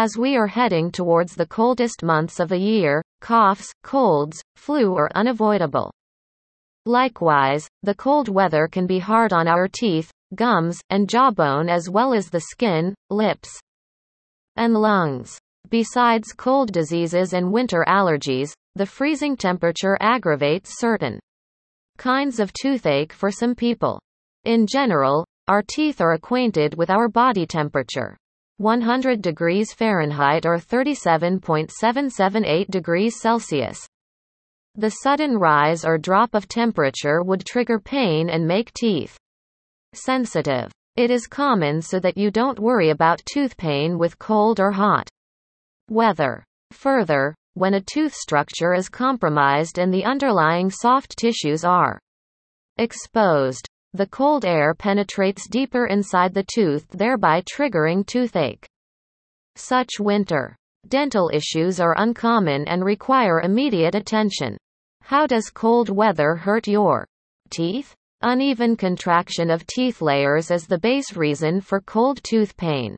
As 0.00 0.16
we 0.16 0.36
are 0.36 0.46
heading 0.46 0.92
towards 0.92 1.34
the 1.34 1.44
coldest 1.44 2.04
months 2.04 2.38
of 2.38 2.52
a 2.52 2.56
year, 2.56 3.02
coughs, 3.20 3.72
colds, 3.82 4.40
flu 4.54 4.94
are 4.94 5.10
unavoidable. 5.16 5.90
Likewise, 6.86 7.66
the 7.82 7.96
cold 7.96 8.28
weather 8.28 8.68
can 8.68 8.86
be 8.86 9.00
hard 9.00 9.32
on 9.32 9.48
our 9.48 9.66
teeth, 9.66 10.08
gums, 10.36 10.80
and 10.90 11.08
jawbone 11.08 11.68
as 11.68 11.90
well 11.90 12.14
as 12.14 12.30
the 12.30 12.42
skin, 12.42 12.94
lips, 13.10 13.58
and 14.54 14.74
lungs. 14.74 15.36
Besides 15.68 16.32
cold 16.32 16.70
diseases 16.70 17.32
and 17.32 17.52
winter 17.52 17.84
allergies, 17.88 18.52
the 18.76 18.86
freezing 18.86 19.36
temperature 19.36 19.98
aggravates 20.00 20.78
certain 20.78 21.18
kinds 21.96 22.38
of 22.38 22.52
toothache 22.52 23.12
for 23.12 23.32
some 23.32 23.56
people. 23.56 23.98
In 24.44 24.64
general, 24.64 25.26
our 25.48 25.64
teeth 25.66 26.00
are 26.00 26.12
acquainted 26.12 26.76
with 26.76 26.88
our 26.88 27.08
body 27.08 27.46
temperature. 27.46 28.16
100 28.58 29.22
degrees 29.22 29.72
Fahrenheit 29.72 30.44
or 30.44 30.56
37.778 30.56 32.68
degrees 32.68 33.20
Celsius. 33.20 33.86
The 34.74 34.90
sudden 34.90 35.38
rise 35.38 35.84
or 35.84 35.98
drop 35.98 36.34
of 36.34 36.48
temperature 36.48 37.22
would 37.22 37.46
trigger 37.46 37.78
pain 37.78 38.28
and 38.28 38.46
make 38.46 38.72
teeth 38.74 39.16
sensitive. 39.94 40.72
It 40.96 41.10
is 41.10 41.26
common 41.26 41.82
so 41.82 42.00
that 42.00 42.16
you 42.16 42.30
don't 42.30 42.58
worry 42.58 42.88
about 42.90 43.22
tooth 43.32 43.56
pain 43.56 43.98
with 43.98 44.18
cold 44.18 44.58
or 44.58 44.72
hot 44.72 45.08
weather. 45.88 46.44
Further, 46.72 47.34
when 47.54 47.74
a 47.74 47.80
tooth 47.80 48.14
structure 48.14 48.74
is 48.74 48.88
compromised 48.88 49.78
and 49.78 49.94
the 49.94 50.04
underlying 50.04 50.70
soft 50.70 51.16
tissues 51.16 51.64
are 51.64 51.98
exposed, 52.76 53.68
the 53.94 54.06
cold 54.06 54.44
air 54.44 54.74
penetrates 54.74 55.48
deeper 55.48 55.86
inside 55.86 56.34
the 56.34 56.44
tooth 56.54 56.86
thereby 56.90 57.42
triggering 57.42 58.06
toothache. 58.06 58.66
Such 59.56 59.98
winter 59.98 60.56
dental 60.86 61.30
issues 61.32 61.80
are 61.80 61.94
uncommon 61.98 62.66
and 62.68 62.84
require 62.84 63.40
immediate 63.40 63.94
attention. 63.94 64.56
How 65.02 65.26
does 65.26 65.50
cold 65.50 65.88
weather 65.88 66.34
hurt 66.34 66.68
your 66.68 67.06
teeth? 67.50 67.94
Uneven 68.22 68.76
contraction 68.76 69.50
of 69.50 69.66
teeth 69.66 70.02
layers 70.02 70.50
is 70.50 70.66
the 70.66 70.78
base 70.78 71.16
reason 71.16 71.60
for 71.60 71.80
cold 71.80 72.20
tooth 72.22 72.56
pain. 72.56 72.96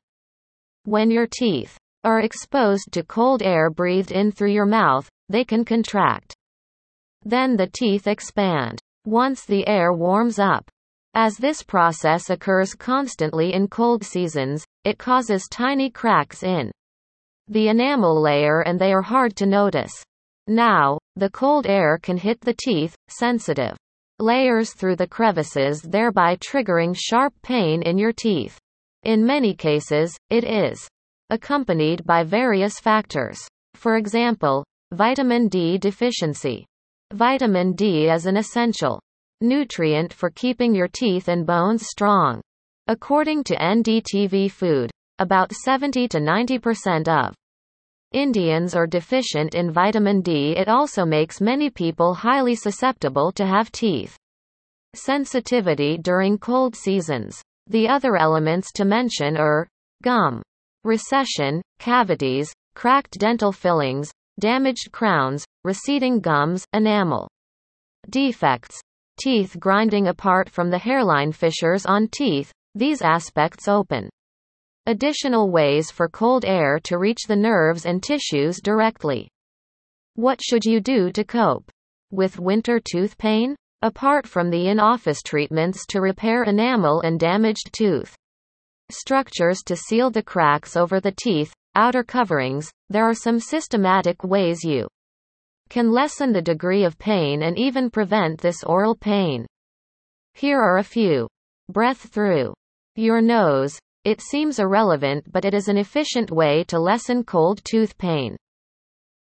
When 0.84 1.11
your 1.11 1.27
teeth 1.27 1.78
are 2.05 2.20
exposed 2.20 2.92
to 2.92 3.05
cold 3.05 3.42
air 3.42 3.70
breathed 3.70 4.12
in 4.12 4.33
through 4.33 4.52
your 4.52 4.66
mouth, 4.66 5.08
they 5.28 5.44
can 5.44 5.64
contract. 5.64 6.34
Then 7.22 7.56
the 7.56 7.68
teeth 7.68 8.06
expand. 8.06 8.80
Once 9.05 9.44
the 9.44 9.66
air 9.68 9.92
warms 9.92 10.38
up. 10.38 10.70
As 11.14 11.36
this 11.36 11.64
process 11.64 12.30
occurs 12.30 12.75
constantly 12.75 13.53
in 13.53 13.66
cold 13.66 14.05
seasons, 14.05 14.64
it 14.84 14.97
causes 14.97 15.48
tiny 15.50 15.91
cracks 15.91 16.44
in 16.44 16.70
the 17.48 17.67
enamel 17.67 18.20
layer 18.20 18.61
and 18.61 18.78
they 18.78 18.92
are 18.92 19.02
hard 19.02 19.34
to 19.36 19.47
notice. 19.47 19.92
Now, 20.47 20.98
the 21.17 21.30
cold 21.30 21.67
air 21.67 21.98
can 21.98 22.17
hit 22.17 22.41
the 22.41 22.55
teeth, 22.55 22.94
sensitive 23.08 23.77
layers 24.20 24.72
through 24.72 24.97
the 24.97 25.06
crevices 25.08 25.83
thereby 25.83 26.36
triggering 26.36 26.94
sharp 26.97 27.34
pain 27.42 27.83
in 27.83 27.98
your 27.98 28.12
teeth. 28.12 28.56
In 29.02 29.27
many 29.27 29.52
cases, 29.52 30.17
it 30.28 30.45
is 30.45 30.86
accompanied 31.30 32.05
by 32.05 32.22
various 32.22 32.78
factors. 32.78 33.39
For 33.74 33.97
example, 33.97 34.64
vitamin 34.92 35.48
D 35.48 35.77
deficiency. 35.77 36.67
Vitamin 37.12 37.72
D 37.72 38.08
is 38.08 38.27
an 38.27 38.36
essential 38.36 39.00
nutrient 39.41 40.12
for 40.12 40.30
keeping 40.30 40.74
your 40.74 40.88
teeth 40.88 41.28
and 41.28 41.46
bones 41.46 41.86
strong. 41.86 42.41
According 42.86 43.44
to 43.44 43.56
NDTV 43.56 44.50
Food, 44.50 44.91
about 45.19 45.52
70 45.52 46.08
to 46.08 46.19
90% 46.19 47.08
of 47.08 47.34
Indians 48.12 48.74
are 48.74 48.88
deficient 48.88 49.55
in 49.55 49.70
vitamin 49.70 50.20
D. 50.20 50.56
It 50.56 50.68
also 50.68 51.05
makes 51.05 51.41
many 51.41 51.70
people 51.70 52.14
highly 52.14 52.56
susceptible 52.56 53.30
to 53.33 53.46
have 53.46 53.70
teeth 53.70 54.16
sensitivity 54.96 55.96
during 55.96 56.36
cold 56.36 56.74
seasons. 56.74 57.40
The 57.68 57.89
other 57.89 58.17
elements 58.17 58.72
to 58.72 58.84
mention 58.84 59.36
are 59.36 59.68
gum 60.02 60.42
recession, 60.83 61.62
cavities, 61.78 62.52
cracked 62.74 63.18
dental 63.18 63.52
fillings, 63.52 64.11
damaged 64.40 64.90
crowns, 64.90 65.45
receding 65.62 66.18
gums, 66.18 66.64
enamel 66.72 67.28
defects, 68.08 68.80
teeth 69.20 69.57
grinding 69.61 70.08
apart 70.08 70.48
from 70.48 70.70
the 70.70 70.79
hairline 70.79 71.33
fissures 71.33 71.85
on 71.85 72.08
teeth, 72.08 72.53
these 72.75 73.03
aspects 73.03 73.69
open 73.69 74.08
Additional 74.86 75.51
ways 75.51 75.91
for 75.91 76.08
cold 76.08 76.45
air 76.45 76.81
to 76.85 76.98
reach 76.98 77.25
the 77.29 77.36
nerves 77.36 77.85
and 77.85 78.03
tissues 78.03 78.61
directly. 78.63 79.29
What 80.14 80.41
should 80.42 80.64
you 80.64 80.81
do 80.81 81.13
to 81.13 81.23
cope 81.23 81.70
with 82.11 82.41
winter 82.41 82.81
tooth 82.81 83.17
pain? 83.19 83.55
Apart 83.83 84.27
from 84.27 84.51
the 84.51 84.69
in-office 84.69 85.23
treatments 85.23 85.87
to 85.87 86.01
repair 86.01 86.42
enamel 86.42 87.02
and 87.02 87.20
damaged 87.20 87.70
tooth 87.73 88.17
structures 88.91 89.61
to 89.67 89.77
seal 89.77 90.11
the 90.11 90.23
cracks 90.23 90.77
over 90.77 90.98
the 90.98 91.13
teeth, 91.13 91.52
outer 91.77 92.02
coverings, 92.02 92.70
there 92.89 93.08
are 93.08 93.14
some 93.14 93.39
systematic 93.39 94.25
ways 94.25 94.64
you 94.64 94.89
can 95.70 95.92
lessen 95.92 96.33
the 96.33 96.42
degree 96.42 96.85
of 96.85 96.98
pain 96.98 97.45
and 97.45 97.57
even 97.57 97.89
prevent 97.89 98.41
this 98.41 98.63
oral 98.64 98.97
pain. 98.97 99.47
Here 100.35 100.61
are 100.61 100.79
a 100.79 100.85
few. 100.85 101.29
Breath 101.70 102.13
through 102.13 102.53
your 102.97 103.23
nose, 103.23 103.79
it 104.05 104.20
seems 104.20 104.58
irrelevant 104.58 105.31
but 105.33 105.45
it 105.45 105.55
is 105.55 105.69
an 105.69 105.79
efficient 105.79 106.31
way 106.31 106.64
to 106.64 106.79
lessen 106.79 107.23
cold 107.23 107.61
tooth 107.64 107.97
pain. 107.97 108.36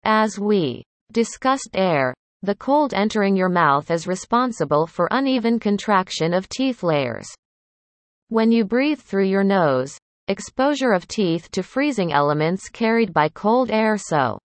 As 0.04 0.40
we 0.40 0.84
discussed 1.12 1.70
air, 1.76 2.14
the 2.42 2.56
cold 2.56 2.94
entering 2.94 3.36
your 3.36 3.50
mouth 3.50 3.92
is 3.92 4.08
responsible 4.08 4.88
for 4.88 5.08
uneven 5.12 5.60
contraction 5.60 6.34
of 6.34 6.50
teeth 6.50 6.82
layers. 6.82 7.28
When 8.30 8.52
you 8.52 8.66
breathe 8.66 9.00
through 9.00 9.26
your 9.26 9.44
nose, 9.44 9.98
exposure 10.28 10.94
of 10.94 11.08
teeth 11.08 11.52
to 11.52 11.62
freezing 11.62 12.12
elements 12.12 12.70
carried 12.70 13.14
by 13.14 13.30
cold 13.30 13.70
air 13.70 13.98
so 13.98 14.40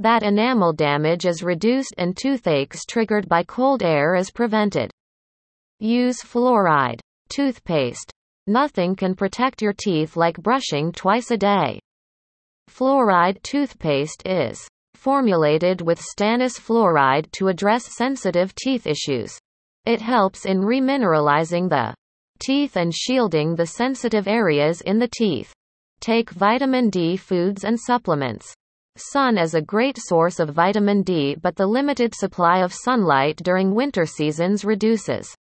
that 0.00 0.22
enamel 0.22 0.72
damage 0.72 1.26
is 1.26 1.42
reduced 1.42 1.94
and 1.98 2.16
toothaches 2.16 2.84
triggered 2.88 3.28
by 3.28 3.44
cold 3.44 3.82
air 3.82 4.14
is 4.14 4.30
prevented. 4.30 4.90
Use 5.78 6.20
fluoride 6.22 7.00
toothpaste 7.28 8.12
Nothing 8.46 8.96
can 8.96 9.14
protect 9.14 9.62
your 9.62 9.72
teeth 9.72 10.16
like 10.16 10.36
brushing 10.36 10.90
twice 10.90 11.30
a 11.30 11.36
day. 11.36 11.78
Fluoride 12.68 13.40
toothpaste 13.44 14.22
is 14.26 14.66
formulated 14.94 15.80
with 15.80 16.00
stannous 16.00 16.58
fluoride 16.58 17.30
to 17.30 17.46
address 17.46 17.96
sensitive 17.96 18.52
teeth 18.56 18.88
issues. 18.88 19.38
It 19.84 20.00
helps 20.00 20.46
in 20.46 20.62
remineralizing 20.62 21.68
the 21.68 21.94
teeth 22.40 22.76
and 22.76 22.92
shielding 22.92 23.54
the 23.54 23.66
sensitive 23.66 24.26
areas 24.26 24.80
in 24.80 24.98
the 24.98 25.10
teeth. 25.16 25.52
Take 26.00 26.30
vitamin 26.30 26.90
D 26.90 27.16
foods 27.16 27.62
and 27.62 27.78
supplements. 27.78 28.52
Sun 28.96 29.38
is 29.38 29.54
a 29.54 29.62
great 29.62 29.96
source 29.98 30.40
of 30.40 30.50
vitamin 30.50 31.02
D 31.02 31.36
but 31.40 31.54
the 31.54 31.66
limited 31.66 32.14
supply 32.14 32.58
of 32.58 32.74
sunlight 32.74 33.36
during 33.36 33.74
winter 33.74 34.04
seasons 34.04 34.64
reduces 34.64 35.34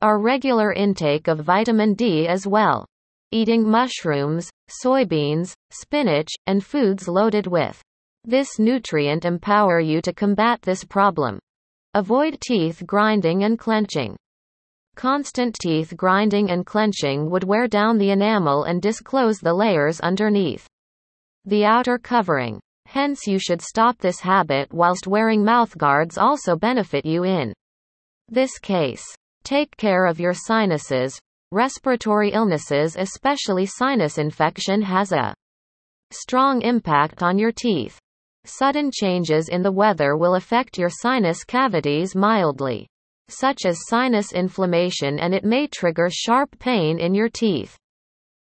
our 0.00 0.18
regular 0.18 0.72
intake 0.72 1.28
of 1.28 1.40
vitamin 1.40 1.92
D 1.94 2.26
as 2.26 2.46
well. 2.46 2.86
Eating 3.32 3.68
mushrooms, 3.68 4.50
soybeans, 4.82 5.52
spinach, 5.70 6.30
and 6.46 6.64
foods 6.64 7.06
loaded 7.06 7.46
with 7.46 7.80
this 8.24 8.58
nutrient 8.58 9.24
empower 9.24 9.78
you 9.78 10.00
to 10.00 10.12
combat 10.12 10.62
this 10.62 10.82
problem. 10.82 11.38
Avoid 11.94 12.40
teeth 12.40 12.82
grinding 12.86 13.44
and 13.44 13.58
clenching. 13.58 14.16
Constant 14.96 15.54
teeth 15.60 15.96
grinding 15.96 16.50
and 16.50 16.64
clenching 16.64 17.30
would 17.30 17.44
wear 17.44 17.68
down 17.68 17.98
the 17.98 18.10
enamel 18.10 18.64
and 18.64 18.80
disclose 18.80 19.38
the 19.38 19.54
layers 19.54 20.00
underneath 20.00 20.66
the 21.44 21.64
outer 21.64 21.98
covering. 21.98 22.58
Hence 22.90 23.24
you 23.24 23.38
should 23.38 23.62
stop 23.62 23.98
this 23.98 24.18
habit 24.18 24.72
whilst 24.72 25.06
wearing 25.06 25.44
mouthguards 25.44 26.18
also 26.18 26.56
benefit 26.56 27.06
you 27.06 27.22
in 27.22 27.52
this 28.28 28.58
case. 28.58 29.04
Take 29.44 29.76
care 29.76 30.06
of 30.06 30.18
your 30.18 30.34
sinuses. 30.34 31.16
Respiratory 31.52 32.32
illnesses, 32.32 32.96
especially 32.98 33.64
sinus 33.64 34.18
infection, 34.18 34.82
has 34.82 35.12
a 35.12 35.32
strong 36.10 36.62
impact 36.62 37.22
on 37.22 37.38
your 37.38 37.52
teeth. 37.52 37.96
Sudden 38.44 38.90
changes 38.92 39.48
in 39.48 39.62
the 39.62 39.70
weather 39.70 40.16
will 40.16 40.34
affect 40.34 40.76
your 40.76 40.90
sinus 40.90 41.44
cavities 41.44 42.16
mildly, 42.16 42.88
such 43.28 43.66
as 43.66 43.86
sinus 43.86 44.32
inflammation, 44.32 45.20
and 45.20 45.32
it 45.32 45.44
may 45.44 45.68
trigger 45.68 46.08
sharp 46.10 46.58
pain 46.58 46.98
in 46.98 47.14
your 47.14 47.28
teeth. 47.28 47.76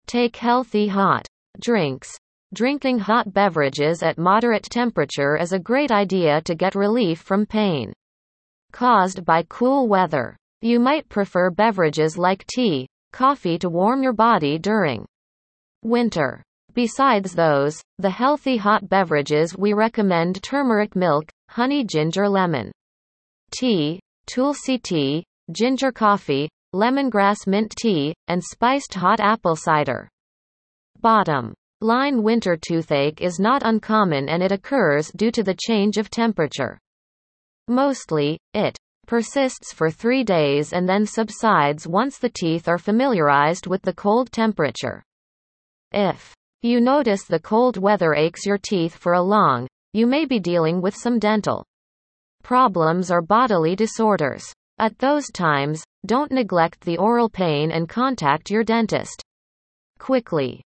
Take 0.06 0.36
healthy 0.36 0.86
hot 0.86 1.26
drinks. 1.58 2.16
Drinking 2.52 2.98
hot 2.98 3.32
beverages 3.32 4.02
at 4.02 4.18
moderate 4.18 4.64
temperature 4.64 5.36
is 5.36 5.52
a 5.52 5.58
great 5.60 5.92
idea 5.92 6.40
to 6.40 6.56
get 6.56 6.74
relief 6.74 7.20
from 7.20 7.46
pain 7.46 7.92
caused 8.72 9.24
by 9.24 9.44
cool 9.48 9.86
weather. 9.86 10.36
You 10.60 10.80
might 10.80 11.08
prefer 11.08 11.50
beverages 11.50 12.18
like 12.18 12.44
tea, 12.48 12.88
coffee 13.12 13.56
to 13.58 13.68
warm 13.68 14.02
your 14.02 14.12
body 14.12 14.58
during 14.58 15.06
winter. 15.84 16.42
Besides 16.74 17.34
those, 17.34 17.80
the 17.98 18.10
healthy 18.10 18.56
hot 18.56 18.88
beverages 18.88 19.56
we 19.56 19.72
recommend 19.72 20.42
turmeric 20.42 20.96
milk, 20.96 21.30
honey 21.50 21.84
ginger 21.84 22.28
lemon 22.28 22.72
tea, 23.52 24.00
tulsi 24.26 24.76
tea, 24.76 25.24
ginger 25.52 25.92
coffee, 25.92 26.48
lemongrass 26.74 27.46
mint 27.46 27.72
tea, 27.80 28.12
and 28.26 28.42
spiced 28.42 28.94
hot 28.94 29.20
apple 29.20 29.54
cider. 29.54 30.08
Bottom 31.00 31.54
line 31.80 32.22
winter 32.22 32.58
toothache 32.60 33.22
is 33.22 33.40
not 33.40 33.62
uncommon 33.64 34.28
and 34.28 34.42
it 34.42 34.52
occurs 34.52 35.10
due 35.16 35.30
to 35.30 35.42
the 35.42 35.54
change 35.54 35.96
of 35.96 36.10
temperature. 36.10 36.78
Mostly, 37.68 38.38
it 38.52 38.76
persists 39.06 39.72
for 39.72 39.90
three 39.90 40.22
days 40.22 40.72
and 40.72 40.88
then 40.88 41.06
subsides 41.06 41.86
once 41.86 42.18
the 42.18 42.28
teeth 42.28 42.68
are 42.68 42.78
familiarized 42.78 43.66
with 43.66 43.80
the 43.82 43.94
cold 43.94 44.30
temperature. 44.30 45.02
If 45.92 46.34
you 46.62 46.80
notice 46.80 47.24
the 47.24 47.40
cold 47.40 47.78
weather 47.78 48.14
aches 48.14 48.44
your 48.44 48.58
teeth 48.58 48.94
for 48.94 49.14
a 49.14 49.22
long, 49.22 49.66
you 49.94 50.06
may 50.06 50.26
be 50.26 50.38
dealing 50.38 50.82
with 50.82 50.94
some 50.94 51.18
dental 51.18 51.64
problems 52.42 53.10
or 53.10 53.22
bodily 53.22 53.74
disorders. 53.74 54.44
At 54.78 54.98
those 54.98 55.26
times, 55.32 55.82
don't 56.06 56.30
neglect 56.30 56.82
the 56.82 56.98
oral 56.98 57.28
pain 57.28 57.70
and 57.70 57.88
contact 57.88 58.50
your 58.50 58.64
dentist 58.64 59.22
quickly. 59.98 60.62